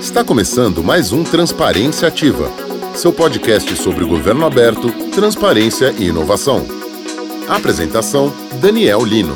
[0.00, 2.50] Está começando mais um Transparência Ativa,
[2.96, 6.64] seu podcast sobre governo aberto, transparência e inovação.
[7.46, 8.32] Apresentação:
[8.62, 9.34] Daniel Lino.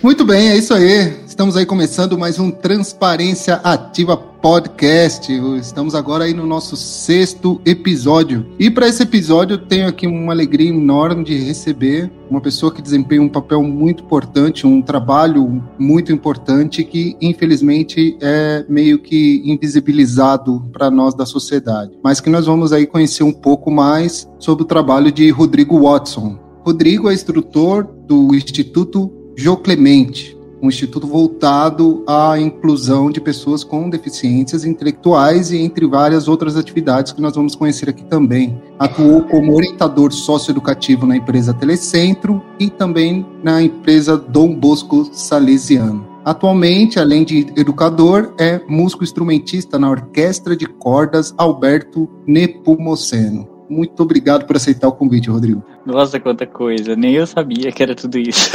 [0.00, 1.20] Muito bem, é isso aí.
[1.26, 4.16] Estamos aí começando mais um Transparência Ativa
[4.46, 5.32] Podcast.
[5.58, 8.46] Estamos agora aí no nosso sexto episódio.
[8.60, 13.20] E para esse episódio tenho aqui uma alegria enorme de receber uma pessoa que desempenha
[13.20, 20.92] um papel muito importante, um trabalho muito importante que infelizmente é meio que invisibilizado para
[20.92, 21.98] nós da sociedade.
[22.00, 26.38] Mas que nós vamos aí conhecer um pouco mais sobre o trabalho de Rodrigo Watson.
[26.64, 33.88] Rodrigo é instrutor do Instituto Jô Clemente, um instituto voltado à inclusão de pessoas com
[33.90, 38.60] deficiências intelectuais e entre várias outras atividades que nós vamos conhecer aqui também.
[38.78, 46.16] Atuou como orientador socioeducativo na empresa Telecentro e também na empresa Dom Bosco Salesiano.
[46.24, 53.55] Atualmente, além de educador, é músico instrumentista na Orquestra de Cordas Alberto Nepomuceno.
[53.68, 55.62] Muito obrigado por aceitar o convite, Rodrigo.
[55.84, 56.94] Nossa, quanta coisa.
[56.96, 58.50] Nem eu sabia que era tudo isso.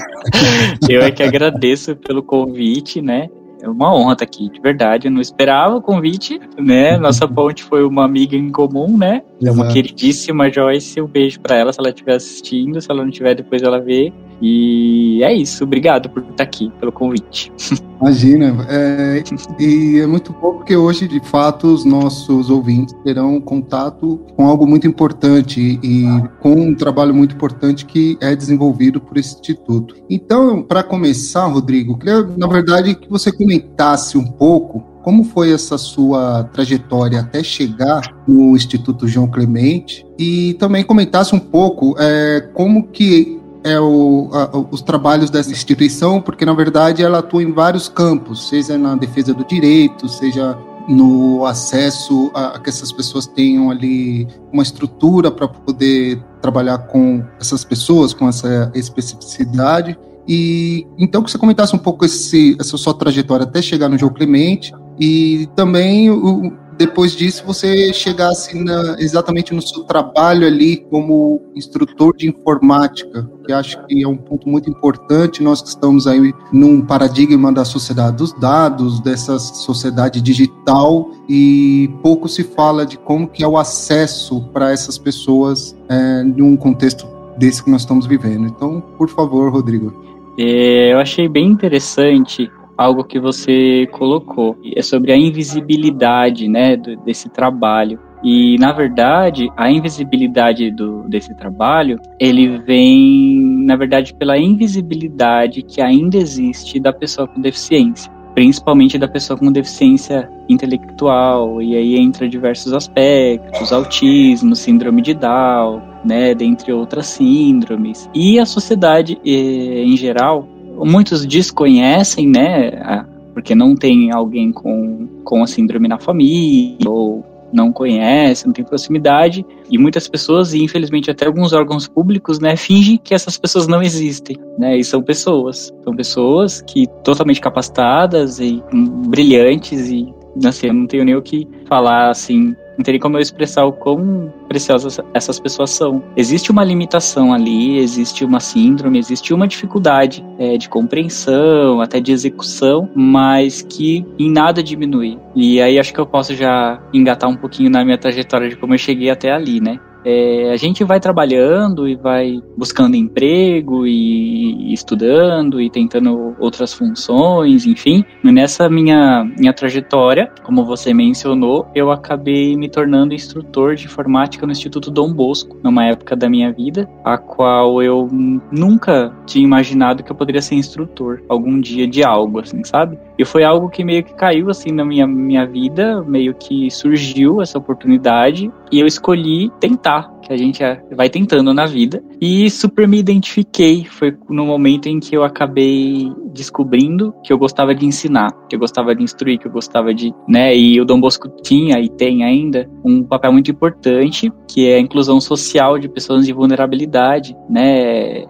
[0.88, 3.28] eu é que agradeço pelo convite, né?
[3.62, 5.06] É uma honra estar aqui, de verdade.
[5.06, 6.98] Eu não esperava o convite, né?
[6.98, 9.22] Nossa ponte foi uma amiga em comum, né?
[9.40, 11.00] É uma queridíssima Joyce.
[11.00, 12.80] Um beijo para ela se ela estiver assistindo.
[12.80, 14.12] Se ela não estiver, depois ela vê.
[14.40, 15.62] E é isso.
[15.62, 17.52] Obrigado por estar aqui, pelo convite.
[18.02, 18.66] Imagina.
[18.68, 19.22] É,
[19.60, 24.66] e é muito bom porque hoje, de fato, os nossos ouvintes terão contato com algo
[24.66, 26.04] muito importante e
[26.40, 29.94] com um trabalho muito importante que é desenvolvido por esse instituto.
[30.10, 35.76] Então, para começar, Rodrigo, queria, na verdade, que você comentasse um pouco como foi essa
[35.76, 42.86] sua trajetória até chegar no Instituto João Clemente e também comentasse um pouco é, como
[42.86, 47.88] que é o, a, os trabalhos dessa instituição, porque na verdade ela atua em vários
[47.88, 53.70] campos, seja na defesa do direito, seja no acesso a, a que essas pessoas tenham
[53.70, 59.98] ali uma estrutura para poder trabalhar com essas pessoas, com essa especificidade.
[60.26, 64.12] E então que você comentasse um pouco esse, essa sua trajetória até chegar no João
[64.12, 71.40] Clemente e também o, depois disso você chegasse na, exatamente no seu trabalho ali como
[71.54, 75.42] instrutor de informática, que acho que é um ponto muito importante.
[75.42, 82.28] Nós que estamos aí num paradigma da sociedade dos dados, dessa sociedade digital, e pouco
[82.28, 87.06] se fala de como que é o acesso para essas pessoas é, num contexto
[87.38, 88.46] desse que nós estamos vivendo.
[88.46, 89.92] Então, por favor, Rodrigo.
[90.36, 94.56] É, eu achei bem interessante algo que você colocou.
[94.74, 97.98] É sobre a invisibilidade, né, desse trabalho.
[98.24, 105.80] E, na verdade, a invisibilidade do, desse trabalho, ele vem, na verdade, pela invisibilidade que
[105.80, 108.12] ainda existe da pessoa com deficiência.
[108.32, 115.82] Principalmente da pessoa com deficiência intelectual, e aí entra diversos aspectos, autismo, síndrome de Down,
[116.04, 118.08] né, dentre outras síndromes.
[118.14, 123.04] E a sociedade, eh, em geral, muitos desconhecem, né?
[123.32, 128.64] Porque não tem alguém com, com a síndrome na família, ou não conhece, não tem
[128.64, 133.66] proximidade, e muitas pessoas, e infelizmente até alguns órgãos públicos, né, fingem que essas pessoas
[133.66, 138.62] não existem, né, e são pessoas, são pessoas que totalmente capacitadas e
[139.06, 140.12] brilhantes e
[140.46, 143.72] assim, eu não tenho nem o que falar assim não teria como eu expressar o
[143.72, 146.02] quão preciosas essas pessoas são.
[146.16, 152.12] Existe uma limitação ali, existe uma síndrome, existe uma dificuldade é, de compreensão, até de
[152.12, 155.18] execução, mas que em nada diminui.
[155.34, 158.74] E aí acho que eu posso já engatar um pouquinho na minha trajetória de como
[158.74, 159.78] eu cheguei até ali, né?
[160.04, 167.66] É, a gente vai trabalhando e vai buscando emprego e, estudando e tentando outras funções,
[167.66, 168.04] enfim.
[168.22, 174.52] Nessa minha, minha trajetória, como você mencionou, eu acabei me tornando instrutor de informática no
[174.52, 178.08] Instituto Dom Bosco, numa época da minha vida, a qual eu
[178.50, 182.98] nunca tinha imaginado que eu poderia ser instrutor algum dia de algo, assim, sabe?
[183.18, 187.42] E foi algo que meio que caiu assim na minha, minha vida, meio que surgiu
[187.42, 190.62] essa oportunidade e eu escolhi tentar a gente
[190.94, 192.02] vai tentando na vida.
[192.20, 193.84] E super me identifiquei.
[193.84, 198.60] Foi no momento em que eu acabei descobrindo que eu gostava de ensinar, que eu
[198.60, 200.56] gostava de instruir, que eu gostava de, né?
[200.56, 204.80] E o Dom Bosco tinha e tem ainda um papel muito importante, que é a
[204.80, 208.24] inclusão social de pessoas de vulnerabilidade, né?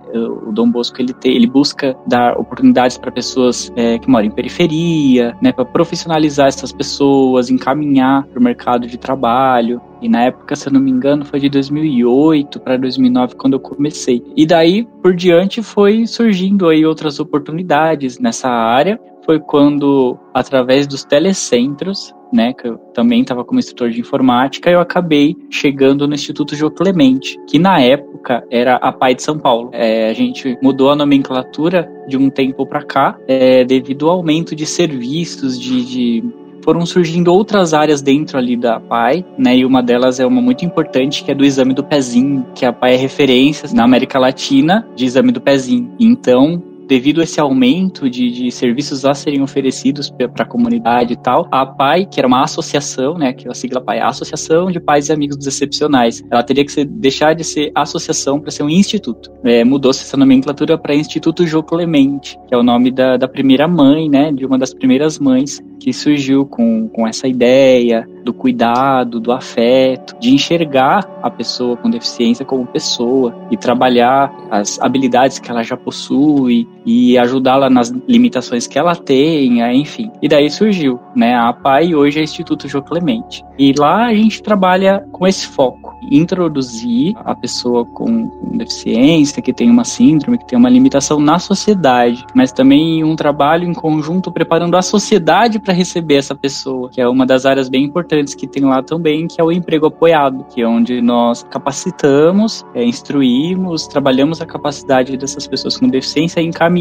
[0.46, 4.30] O Dom Bosco ele tem, ele busca dar oportunidades para pessoas é, que moram em
[4.30, 5.52] periferia, né?
[5.52, 9.80] Para profissionalizar essas pessoas, encaminhar para o mercado de trabalho.
[10.02, 13.54] E na época, se eu não me engano, foi de 2001 2008 para 2009 quando
[13.54, 14.22] eu comecei.
[14.36, 18.98] E daí por diante foi surgindo aí outras oportunidades nessa área.
[19.24, 24.80] Foi quando através dos telecentros né, que eu também estava como instrutor de informática, eu
[24.80, 29.68] acabei chegando no Instituto João Clemente, que na época era a PAI de São Paulo.
[29.72, 34.56] É, a gente mudou a nomenclatura de um tempo para cá, é, devido ao aumento
[34.56, 36.24] de serviços, de, de
[36.62, 39.56] foram surgindo outras áreas dentro ali da PAI, né?
[39.56, 42.72] E uma delas é uma muito importante, que é do exame do pezinho, que a
[42.72, 45.92] PAI é referência na América Latina de exame do pezinho.
[45.98, 51.16] Então, devido a esse aumento de, de serviços a serem oferecidos para a comunidade e
[51.16, 54.70] tal, a PAI, que era uma associação, né, que é a sigla PAI, a Associação
[54.70, 58.50] de Pais e Amigos dos Excepcionais, ela teria que ser, deixar de ser associação para
[58.50, 59.30] ser um instituto.
[59.44, 63.66] É, Mudou-se essa nomenclatura para Instituto Jô Clemente, que é o nome da, da primeira
[63.66, 69.18] mãe, né, de uma das primeiras mães que surgiu com, com essa ideia do cuidado,
[69.18, 75.50] do afeto, de enxergar a pessoa com deficiência como pessoa e trabalhar as habilidades que
[75.50, 80.10] ela já possui e ajudá-la nas limitações que ela tenha, enfim.
[80.20, 83.44] E daí surgiu, né, a APA e hoje é Instituto Jô Clemente.
[83.58, 89.52] E lá a gente trabalha com esse foco, introduzir a pessoa com, com deficiência, que
[89.52, 94.32] tem uma síndrome, que tem uma limitação na sociedade, mas também um trabalho em conjunto
[94.32, 98.46] preparando a sociedade para receber essa pessoa, que é uma das áreas bem importantes que
[98.46, 103.86] tem lá também, que é o emprego apoiado, que é onde nós capacitamos, é, instruímos,
[103.86, 106.71] trabalhamos a capacidade dessas pessoas com deficiência e encaminhamos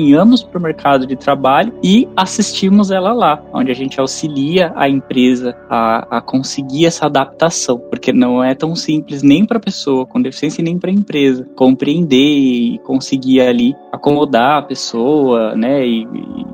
[0.49, 5.55] para o mercado de trabalho e assistimos ela lá, onde a gente auxilia a empresa
[5.69, 10.21] a, a conseguir essa adaptação, porque não é tão simples nem para a pessoa com
[10.21, 16.07] deficiência nem para a empresa compreender e conseguir ali acomodar a pessoa, né, e,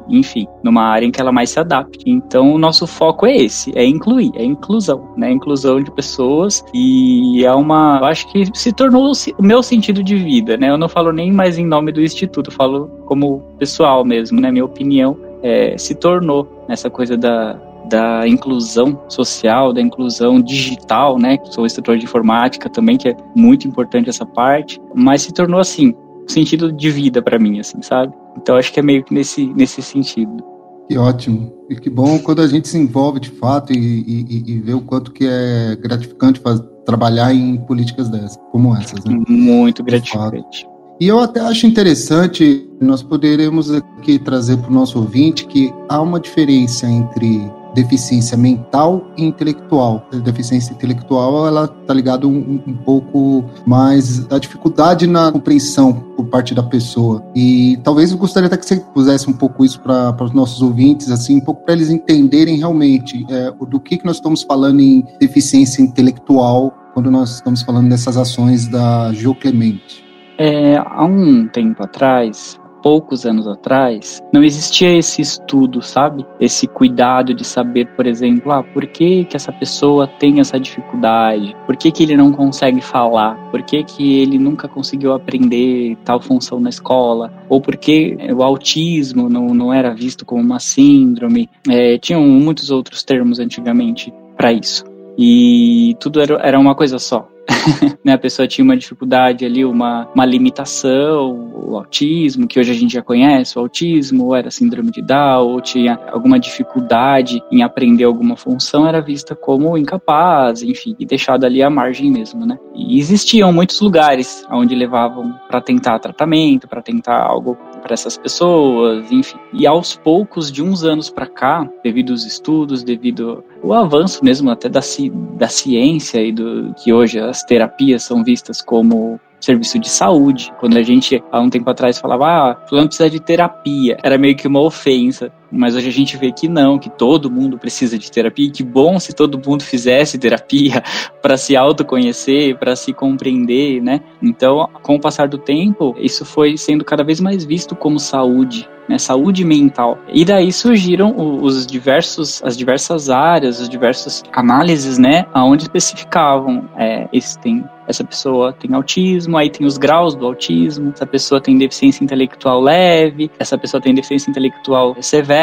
[0.10, 2.04] enfim, numa área em que ela mais se adapte.
[2.08, 6.64] Então, o nosso foco é esse, é incluir, é inclusão, né, inclusão de pessoas.
[6.74, 10.78] E é uma, eu acho que se tornou o meu sentido de vida, né, eu
[10.78, 15.18] não falo nem mais em nome do instituto, falo como pessoal mesmo, né, minha opinião
[15.42, 17.54] é, se tornou nessa coisa da,
[17.90, 21.38] da inclusão social, da inclusão digital, né?
[21.46, 25.96] Sou instrutor de informática também, que é muito importante essa parte, mas se tornou assim,
[26.24, 28.14] um sentido de vida para mim, assim, sabe?
[28.38, 30.44] Então acho que é meio que nesse, nesse sentido.
[30.88, 31.52] Que ótimo.
[31.70, 34.82] E que bom quando a gente se envolve de fato e, e, e vê o
[34.82, 39.04] quanto que é gratificante fazer, trabalhar em políticas dessas, como essas.
[39.04, 39.18] Né?
[39.28, 40.68] Muito gratificante.
[41.00, 46.02] E eu até acho interessante, nós poderemos aqui trazer para o nosso ouvinte que há
[46.02, 50.08] uma diferença entre deficiência mental e intelectual.
[50.12, 56.26] A deficiência intelectual, ela tá ligada um, um, pouco mais da dificuldade na compreensão por
[56.26, 57.24] parte da pessoa.
[57.36, 61.12] E talvez eu gostaria até que você pusesse um pouco isso para os nossos ouvintes,
[61.12, 65.06] assim, um pouco para eles entenderem realmente é, do que, que nós estamos falando em
[65.20, 70.07] deficiência intelectual quando nós estamos falando dessas ações da Geo Clemente.
[70.38, 76.26] É, há um tempo atrás, poucos anos atrás, não existia esse estudo, sabe?
[76.40, 81.56] Esse cuidado de saber, por exemplo, ah, por que, que essa pessoa tem essa dificuldade?
[81.66, 83.36] Por que, que ele não consegue falar?
[83.52, 87.34] Por que, que ele nunca conseguiu aprender tal função na escola?
[87.50, 91.50] Ou por que o autismo não, não era visto como uma síndrome?
[91.68, 94.86] É, tinham muitos outros termos antigamente para isso.
[95.18, 97.28] E tudo era, era uma coisa só.
[98.04, 102.76] né, a pessoa tinha uma dificuldade ali, uma, uma limitação, o autismo, que hoje a
[102.76, 107.64] gente já conhece, o autismo, ou era síndrome de Down, ou tinha alguma dificuldade em
[107.64, 112.58] aprender alguma função, era vista como incapaz, enfim, e deixada ali à margem mesmo, né?
[112.76, 117.58] E existiam muitos lugares onde levavam para tentar tratamento, para tentar algo
[117.88, 119.38] para essas pessoas, enfim.
[119.54, 124.52] E aos poucos, de uns anos para cá, devido aos estudos, devido ao avanço mesmo
[124.52, 129.80] até da, ci, da ciência e do que hoje as terapias são vistas como serviço
[129.80, 130.52] de saúde.
[130.60, 134.36] Quando a gente, há um tempo atrás, falava, ah, fulano precisa de terapia, era meio
[134.36, 135.32] que uma ofensa.
[135.52, 138.64] Mas hoje a gente vê que não, que todo mundo precisa de terapia, e que
[138.64, 140.84] bom se todo mundo fizesse terapia
[141.22, 144.02] para se autoconhecer, para se compreender, né?
[144.22, 148.68] Então, com o passar do tempo, isso foi sendo cada vez mais visto como saúde,
[148.88, 149.98] né, saúde mental.
[150.08, 157.08] E daí surgiram os diversos, as diversas áreas, as diversas análises, né, aonde especificavam é,
[157.12, 161.58] esse tem essa pessoa tem autismo, aí tem os graus do autismo, essa pessoa tem
[161.58, 165.37] deficiência intelectual leve, essa pessoa tem deficiência intelectual severa,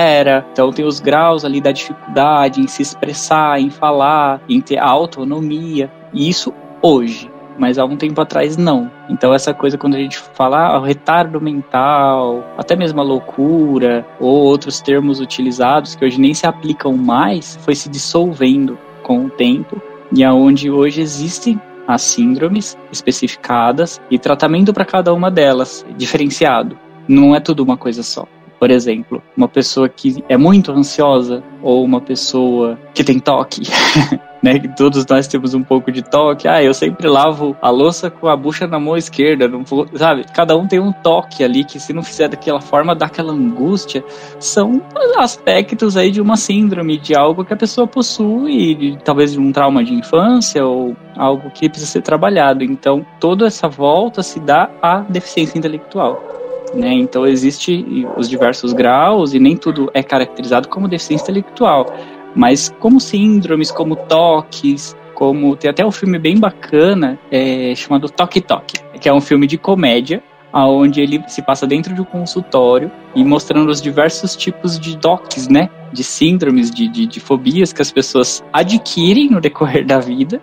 [0.52, 5.90] então tem os graus ali da dificuldade em se expressar, em falar, em ter autonomia,
[6.12, 8.90] e isso hoje mas há um tempo atrás não.
[9.08, 14.34] Então essa coisa quando a gente fala ah, retardo mental, até mesmo a loucura ou
[14.44, 19.80] outros termos utilizados que hoje nem se aplicam mais, foi se dissolvendo com o tempo
[20.12, 26.78] e aonde hoje existem as síndromes especificadas e tratamento para cada uma delas, diferenciado.
[27.06, 28.26] Não é tudo uma coisa só.
[28.58, 33.62] Por exemplo, uma pessoa que é muito ansiosa ou uma pessoa que tem toque,
[34.42, 34.58] né?
[34.58, 36.46] Que todos nós temos um pouco de toque.
[36.46, 40.24] Ah, eu sempre lavo a louça com a bucha na mão esquerda, não vou, sabe?
[40.32, 44.04] Cada um tem um toque ali que se não fizer daquela forma, dá aquela angústia.
[44.38, 44.82] São
[45.16, 49.50] aspectos aí de uma síndrome, de algo que a pessoa possui, de, talvez de um
[49.52, 52.62] trauma de infância ou algo que precisa ser trabalhado.
[52.62, 56.33] Então, toda essa volta se dá à deficiência intelectual.
[56.74, 56.92] Né?
[56.92, 61.86] Então existe os diversos graus e nem tudo é caracterizado como deficiência intelectual,
[62.34, 68.40] mas como síndromes, como toques, como tem até um filme bem bacana é, chamado Toque
[68.40, 70.22] Toque, que é um filme de comédia
[70.62, 75.48] onde ele se passa dentro de um consultório e mostrando os diversos tipos de toques,
[75.48, 75.68] né?
[75.92, 80.40] De síndromes, de, de, de, fobias que as pessoas adquirem no decorrer da vida,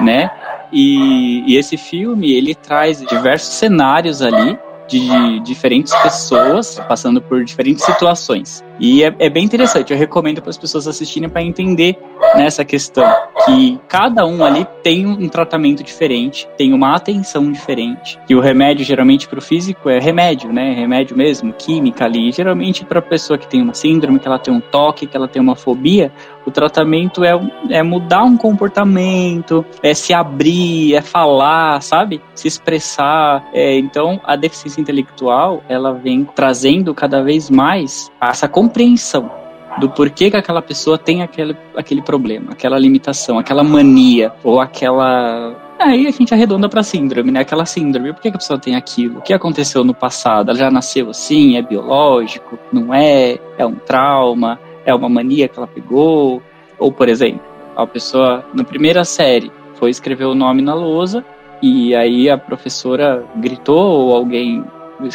[0.00, 0.30] né?
[0.72, 4.58] E, e esse filme, ele traz diversos cenários ali
[4.90, 8.62] de diferentes pessoas passando por diferentes situações.
[8.80, 11.98] E é, é bem interessante, eu recomendo para as pessoas assistirem para entender
[12.34, 13.04] nessa questão
[13.44, 18.18] que cada um ali tem um tratamento diferente, tem uma atenção diferente.
[18.28, 20.72] E o remédio geralmente para o físico é remédio, né?
[20.72, 22.28] Remédio mesmo, química ali.
[22.28, 25.16] E geralmente para a pessoa que tem uma síndrome, que ela tem um toque, que
[25.16, 26.12] ela tem uma fobia,
[26.46, 27.38] o tratamento é,
[27.70, 32.20] é mudar um comportamento, é se abrir, é falar, sabe?
[32.34, 33.44] Se expressar.
[33.52, 39.30] É, então, a deficiência intelectual, ela vem trazendo cada vez mais essa compreensão
[39.78, 45.56] do porquê que aquela pessoa tem aquele, aquele problema, aquela limitação, aquela mania ou aquela
[45.78, 47.40] Aí a gente arredonda para síndrome, né?
[47.40, 48.12] Aquela síndrome.
[48.12, 49.20] Por que a pessoa tem aquilo?
[49.20, 50.50] O que aconteceu no passado?
[50.50, 51.56] Ela já nasceu assim?
[51.56, 52.58] É biológico?
[52.70, 53.38] Não é?
[53.56, 54.60] É um trauma?
[54.84, 56.42] É uma mania que ela pegou?
[56.78, 57.40] Ou, por exemplo,
[57.74, 61.24] a pessoa, na primeira série, foi escrever o nome na lousa
[61.62, 64.62] e aí a professora gritou ou alguém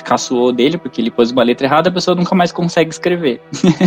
[0.04, 3.42] caçoou dele porque ele pôs uma letra errada, a pessoa nunca mais consegue escrever.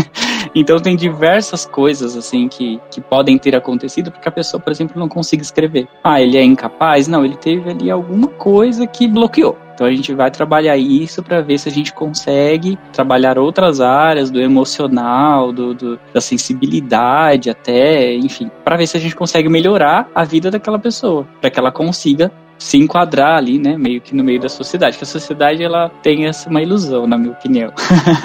[0.54, 4.98] então tem diversas coisas assim que, que podem ter acontecido porque a pessoa, por exemplo,
[4.98, 5.88] não consiga escrever.
[6.02, 7.08] Ah, ele é incapaz?
[7.08, 9.56] Não, ele teve ali alguma coisa que bloqueou.
[9.78, 14.28] Então a gente vai trabalhar isso para ver se a gente consegue trabalhar outras áreas
[14.28, 20.10] do emocional, do, do da sensibilidade até, enfim, para ver se a gente consegue melhorar
[20.12, 24.24] a vida daquela pessoa, para que ela consiga se enquadrar ali, né, meio que no
[24.24, 24.98] meio da sociedade.
[24.98, 27.72] Que a sociedade ela tem essa uma ilusão, na minha opinião,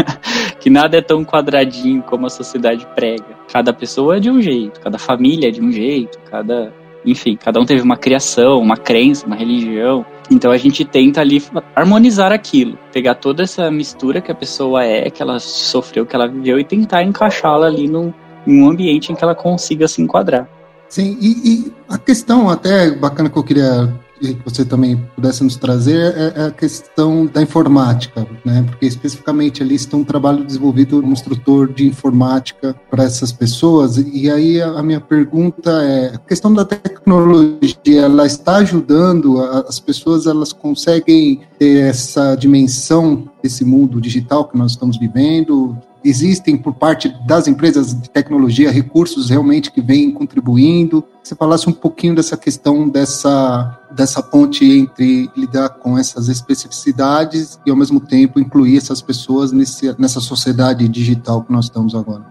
[0.60, 3.25] que nada é tão quadradinho como a sociedade prega.
[3.52, 6.74] Cada pessoa é de um jeito, cada família é de um jeito, cada,
[7.06, 10.06] enfim, cada um teve uma criação, uma crença, uma religião.
[10.32, 11.44] Então a gente tenta ali
[11.75, 16.28] harmonizar aquilo, pegar toda essa mistura que a pessoa é, que ela sofreu, que ela
[16.28, 18.12] viveu e tentar encaixá-la ali num,
[18.48, 20.48] em um ambiente em que ela consiga se enquadrar.
[20.90, 23.92] Sim, e, e, a questão até bacana que eu queria
[24.24, 28.63] que você também pudesse nos trazer é, é a questão da informática, né?
[28.68, 33.98] Porque especificamente ali está um trabalho desenvolvido um instrutor de informática para essas pessoas.
[33.98, 40.25] E aí a minha pergunta é: a questão da tecnologia, ela está ajudando as pessoas,
[40.25, 45.77] elas conseguem ter essa dimensão desse mundo digital que nós estamos vivendo?
[46.03, 51.03] Existem por parte das empresas de tecnologia recursos realmente que vêm contribuindo.
[51.24, 57.72] Você falasse um pouquinho dessa questão dessa, dessa ponte entre lidar com essas especificidades e
[57.72, 62.25] ao mesmo tempo incluir essas pessoas nesse, nessa sociedade digital que nós estamos agora.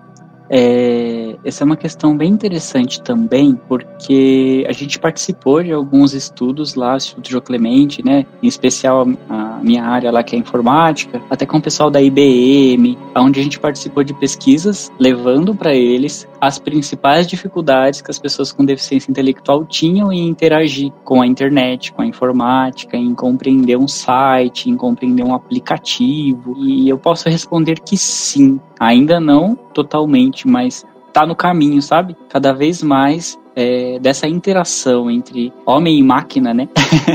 [0.50, 6.74] É, essa é uma questão bem interessante também, porque a gente participou de alguns estudos
[6.74, 8.26] lá, Instituto João Clemente, né?
[8.42, 12.98] Em especial a minha área lá que é informática, até com o pessoal da IBM,
[13.16, 18.52] onde a gente participou de pesquisas levando para eles as principais dificuldades que as pessoas
[18.52, 23.88] com deficiência intelectual tinham em interagir com a internet, com a informática, em compreender um
[23.88, 26.56] site, em compreender um aplicativo.
[26.58, 32.16] E eu posso responder que sim, ainda não totalmente, mas tá no caminho, sabe?
[32.28, 36.68] Cada vez mais é, dessa interação entre homem e máquina, né?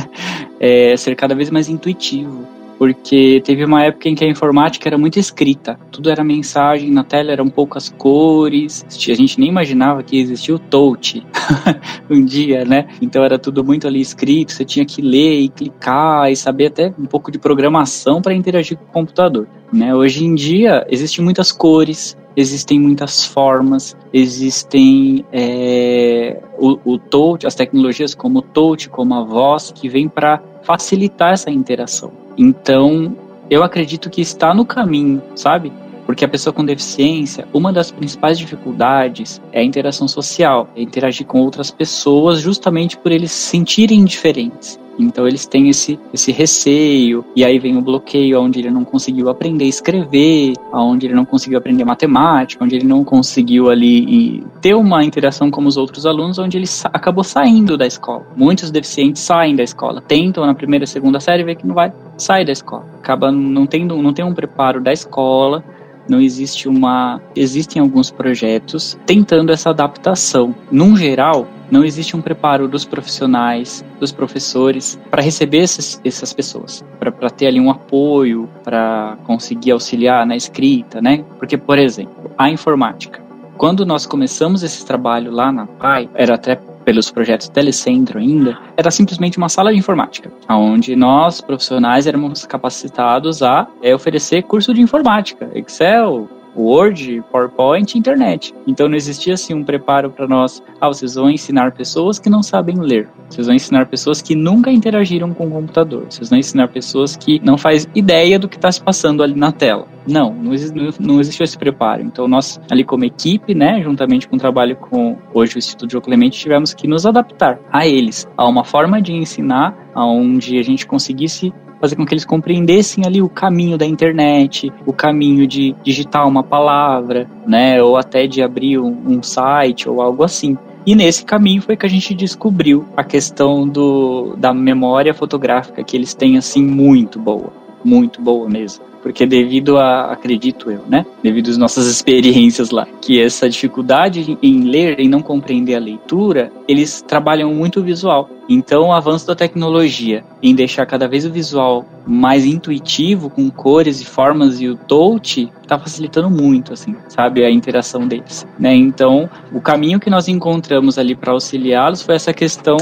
[0.59, 2.56] é, ser cada vez mais intuitivo.
[2.77, 7.03] Porque teve uma época em que a informática era muito escrita, tudo era mensagem, na
[7.03, 11.25] tela eram poucas cores, a gente nem imaginava que existia o touch
[12.10, 12.88] um dia, né?
[13.01, 16.93] Então era tudo muito ali escrito, você tinha que ler e clicar e saber até
[17.00, 19.48] um pouco de programação para interagir com o computador.
[19.72, 19.93] Né?
[19.93, 27.55] Hoje em dia existem muitas cores, existem muitas formas, existem é, o, o touch, as
[27.55, 32.26] tecnologias como o touch, como a voz, que vem para facilitar essa interação.
[32.38, 33.15] Então,
[33.50, 35.72] eu acredito que está no caminho, sabe?
[36.06, 41.25] Porque a pessoa com deficiência, uma das principais dificuldades é a interação social, é interagir
[41.25, 44.79] com outras pessoas justamente por eles se sentirem diferentes.
[44.97, 49.29] Então eles têm esse, esse receio, e aí vem o bloqueio onde ele não conseguiu
[49.29, 54.73] aprender a escrever, onde ele não conseguiu aprender matemática, onde ele não conseguiu ali ter
[54.73, 58.25] uma interação com os outros alunos, onde ele acabou saindo da escola.
[58.35, 62.43] Muitos deficientes saem da escola, tentam na primeira, segunda série, ver que não vai, sai
[62.43, 62.85] da escola.
[62.99, 65.63] Acaba não tendo, não tem um preparo da escola,
[66.09, 67.21] não existe uma.
[67.35, 70.55] Existem alguns projetos tentando essa adaptação.
[70.71, 76.83] Num geral, não existe um preparo dos profissionais, dos professores, para receber essas, essas pessoas,
[77.00, 81.24] para ter ali um apoio, para conseguir auxiliar na escrita, né?
[81.38, 83.21] Porque, por exemplo, a informática.
[83.57, 86.55] Quando nós começamos esse trabalho lá na PAI, era até
[86.88, 93.43] pelos projetos Telecentro ainda, era simplesmente uma sala de informática, onde nós, profissionais, éramos capacitados
[93.43, 98.53] a é, oferecer curso de informática, Excel, Word, PowerPoint, internet.
[98.65, 100.61] Então não existia assim um preparo para nós.
[100.81, 103.07] Ah, vocês vão ensinar pessoas que não sabem ler.
[103.29, 106.05] Vocês vão ensinar pessoas que nunca interagiram com o computador.
[106.09, 109.51] Vocês vão ensinar pessoas que não faz ideia do que está se passando ali na
[109.51, 109.87] tela.
[110.07, 110.53] Não, não,
[110.99, 112.01] não existiu esse preparo.
[112.01, 116.01] Então nós ali como equipe, né, juntamente com o trabalho com hoje o Instituto João
[116.01, 120.87] Clemente, tivemos que nos adaptar a eles, a uma forma de ensinar onde a gente
[120.87, 126.27] conseguisse fazer com que eles compreendessem ali o caminho da internet, o caminho de digitar
[126.27, 130.57] uma palavra, né, ou até de abrir um, um site ou algo assim.
[130.86, 135.98] E nesse caminho foi que a gente descobriu a questão do, da memória fotográfica que
[135.98, 137.51] eles têm assim muito boa,
[137.88, 143.22] muito boa mesmo porque devido a, acredito eu, né, devido às nossas experiências lá, que
[143.22, 148.29] essa dificuldade em ler e não compreender a leitura, eles trabalham muito o visual.
[148.50, 154.01] Então, o avanço da tecnologia em deixar cada vez o visual mais intuitivo, com cores
[154.01, 158.75] e formas e o touch, está facilitando muito, assim, sabe, a interação deles, né?
[158.75, 162.77] Então, o caminho que nós encontramos ali para auxiliá-los foi essa questão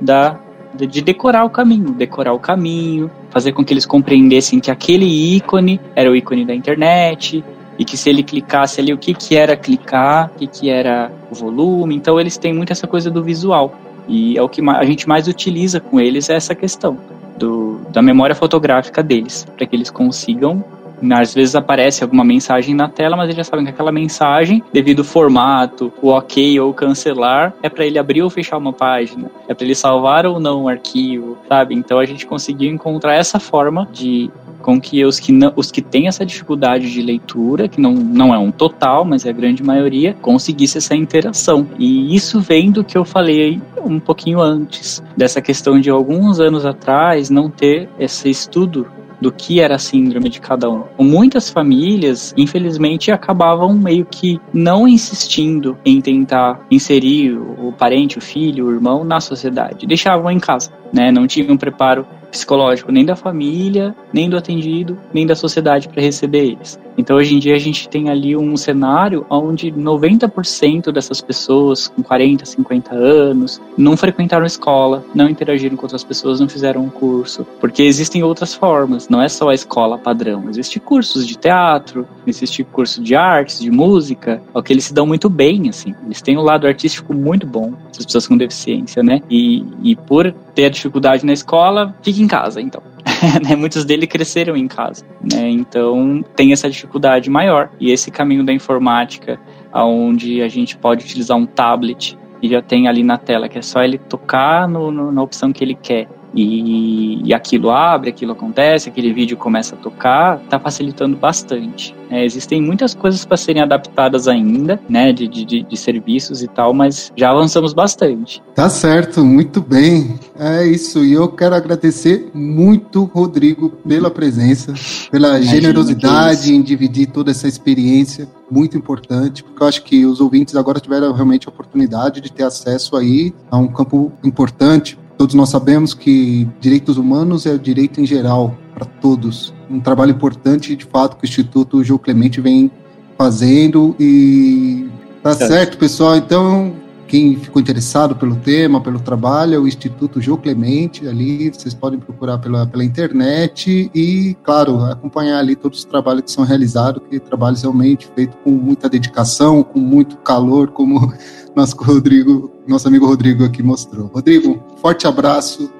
[0.00, 0.38] da
[0.74, 5.80] de decorar o caminho, decorar o caminho, fazer com que eles compreendessem que aquele ícone
[5.96, 7.44] era o ícone da internet
[7.76, 11.10] e que se ele clicasse ali o que que era clicar, o que que era
[11.28, 11.96] o volume.
[11.96, 13.74] Então eles têm muito essa coisa do visual
[14.06, 16.96] e é o que a gente mais utiliza com eles é essa questão
[17.36, 20.64] do, da memória fotográfica deles, para que eles consigam
[21.12, 25.00] às vezes aparece alguma mensagem na tela, mas eles já sabem que aquela mensagem, devido
[25.00, 29.54] ao formato, o ok ou cancelar, é para ele abrir ou fechar uma página, é
[29.54, 31.74] para ele salvar ou não um arquivo, sabe?
[31.74, 34.30] Então a gente conseguiu encontrar essa forma de
[34.64, 38.34] com que os que, não, os que têm essa dificuldade de leitura, que não, não
[38.34, 41.66] é um total, mas é a grande maioria, conseguisse essa interação.
[41.78, 46.64] E isso vem do que eu falei um pouquinho antes, dessa questão de alguns anos
[46.64, 48.86] atrás não ter esse estudo
[49.20, 50.84] do que era a síndrome de cada um.
[50.98, 58.66] Muitas famílias, infelizmente, acabavam meio que não insistindo em tentar inserir o parente, o filho,
[58.66, 59.86] o irmão na sociedade.
[59.86, 61.10] Deixavam em casa, né?
[61.10, 66.46] Não tinham preparo psicológico nem da família, nem do atendido, nem da sociedade para receber
[66.46, 66.78] eles.
[66.98, 72.02] Então hoje em dia a gente tem ali um cenário onde 90% dessas pessoas com
[72.02, 77.46] 40, 50 anos não frequentaram escola, não interagiram com outras pessoas, não fizeram um curso,
[77.60, 82.64] porque existem outras formas, não é só a escola padrão, existem cursos de teatro, existe
[82.64, 85.94] curso de artes, de música, que eles se dão muito bem, assim.
[86.06, 89.20] Eles têm um lado artístico muito bom, essas pessoas com deficiência, né?
[89.28, 92.82] E, e por ter dificuldade na escola, fica em casa, então.
[93.46, 93.54] né?
[93.54, 95.48] Muitos deles cresceram em casa, né?
[95.50, 97.70] Então tem essa dificuldade maior.
[97.78, 99.38] E esse caminho da informática,
[99.72, 103.62] onde a gente pode utilizar um tablet e já tem ali na tela, que é
[103.62, 108.32] só ele tocar no, no, na opção que ele quer e, e, aquilo abre, aquilo
[108.32, 111.94] acontece, aquele vídeo começa a tocar, está facilitando bastante.
[112.10, 116.74] É, existem muitas coisas para serem adaptadas ainda, né, de, de, de, serviços e tal,
[116.74, 118.42] mas já avançamos bastante.
[118.54, 120.18] Tá certo, muito bem.
[120.38, 124.74] É isso, e eu quero agradecer muito, Rodrigo, pela presença,
[125.10, 130.20] pela Imagina generosidade em dividir toda essa experiência muito importante, porque eu acho que os
[130.20, 135.34] ouvintes agora tiveram realmente a oportunidade de ter acesso aí a um campo importante Todos
[135.34, 139.54] nós sabemos que direitos humanos é o direito em geral para todos.
[139.70, 142.70] Um trabalho importante, de fato, que o Instituto João Clemente vem
[143.16, 144.88] fazendo e
[145.22, 146.16] tá certo, pessoal.
[146.16, 146.72] Então,
[147.14, 152.00] quem ficou interessado pelo tema, pelo trabalho, é o Instituto João Clemente, ali vocês podem
[152.00, 157.20] procurar pela, pela internet e, claro, acompanhar ali todos os trabalhos que são realizados, que
[157.20, 161.14] trabalhos realmente feitos com muita dedicação, com muito calor, como
[161.54, 164.08] nosso Rodrigo, nosso amigo Rodrigo aqui mostrou.
[164.08, 165.72] Rodrigo, forte abraço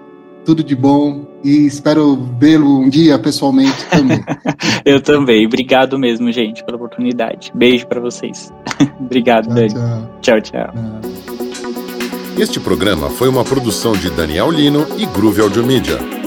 [0.44, 4.24] tudo de bom e espero vê-lo um dia pessoalmente também.
[4.84, 5.46] Eu também.
[5.46, 7.52] Obrigado mesmo, gente, pela oportunidade.
[7.54, 8.52] Beijo para vocês.
[8.98, 9.74] Obrigado, tchau, Dani.
[10.22, 10.72] Tchau, tchau.
[10.72, 10.74] tchau.
[12.38, 16.23] Este programa foi uma produção de Daniel Lino e Groove Audio Media.